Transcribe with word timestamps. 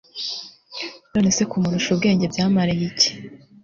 none 1.13 1.29
se 1.35 1.43
kumurusha 1.49 1.89
ubwenge 1.93 2.25
byamariye 2.33 2.83
iki 2.91 3.09